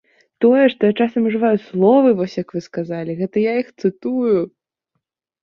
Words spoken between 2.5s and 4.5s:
вы сказалі, гэта я іх цытую.